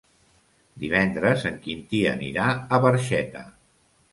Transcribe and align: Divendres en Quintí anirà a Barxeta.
Divendres 0.83 1.45
en 1.49 1.61
Quintí 1.67 2.01
anirà 2.13 2.47
a 2.55 2.81
Barxeta. 2.87 3.45